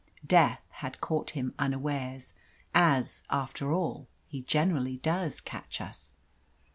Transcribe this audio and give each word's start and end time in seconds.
Death 0.25 0.63
had 0.81 0.99
caught 0.99 1.29
him 1.37 1.53
unawares 1.59 2.33
as, 2.73 3.21
after 3.29 3.71
all, 3.71 4.07
he 4.25 4.41
generally 4.41 4.97
does 4.97 5.39
catch 5.39 5.79
us. 5.79 6.13